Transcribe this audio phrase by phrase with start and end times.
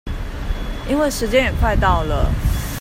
[0.89, 2.33] 因為時間也快到了